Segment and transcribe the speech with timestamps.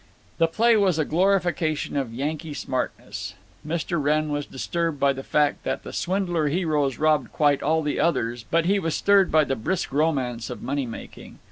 [0.39, 3.35] The play was a glorification of Yankee smartness.
[3.63, 4.01] Mr.
[4.01, 8.43] Wrenn was disturbed by the fact that the swindler heroes robbed quite all the others,
[8.49, 11.37] but he was stirred by the brisk romance of money making.